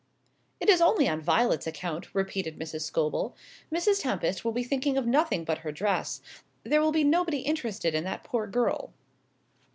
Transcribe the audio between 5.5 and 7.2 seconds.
her dress; there will be